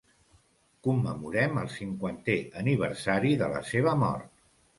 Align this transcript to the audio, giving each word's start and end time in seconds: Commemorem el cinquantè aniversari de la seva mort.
Commemorem 0.87 1.59
el 1.63 1.69
cinquantè 1.73 2.39
aniversari 2.63 3.35
de 3.45 3.53
la 3.53 3.63
seva 3.71 3.95
mort. 4.07 4.35